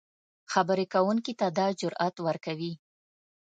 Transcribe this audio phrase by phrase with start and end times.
[0.51, 2.73] خبرې کوونکي ته دا جرات ورکوي